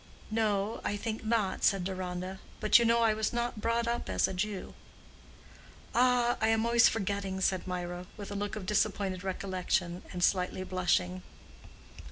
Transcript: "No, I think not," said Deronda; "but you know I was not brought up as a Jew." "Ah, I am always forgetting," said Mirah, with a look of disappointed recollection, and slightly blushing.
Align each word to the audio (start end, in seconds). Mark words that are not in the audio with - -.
"No, 0.31 0.81
I 0.83 0.97
think 0.97 1.23
not," 1.23 1.63
said 1.63 1.83
Deronda; 1.83 2.39
"but 2.59 2.79
you 2.79 2.85
know 2.85 3.01
I 3.03 3.13
was 3.13 3.31
not 3.31 3.61
brought 3.61 3.87
up 3.87 4.09
as 4.09 4.27
a 4.27 4.33
Jew." 4.33 4.73
"Ah, 5.93 6.37
I 6.41 6.47
am 6.47 6.65
always 6.65 6.89
forgetting," 6.89 7.39
said 7.39 7.67
Mirah, 7.67 8.07
with 8.17 8.31
a 8.31 8.35
look 8.35 8.55
of 8.55 8.65
disappointed 8.65 9.23
recollection, 9.23 10.01
and 10.11 10.23
slightly 10.23 10.63
blushing. 10.63 11.21